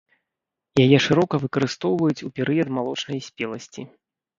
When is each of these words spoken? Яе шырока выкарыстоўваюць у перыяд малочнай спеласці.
Яе 0.85 0.97
шырока 1.07 1.41
выкарыстоўваюць 1.45 2.25
у 2.31 2.33
перыяд 2.41 2.67
малочнай 2.83 3.27
спеласці. 3.31 3.93